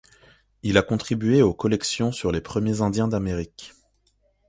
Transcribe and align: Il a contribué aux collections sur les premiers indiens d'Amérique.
Il 0.63 0.79
a 0.79 0.81
contribué 0.81 1.43
aux 1.43 1.53
collections 1.53 2.11
sur 2.11 2.31
les 2.31 2.41
premiers 2.41 2.81
indiens 2.81 3.07
d'Amérique. 3.07 3.75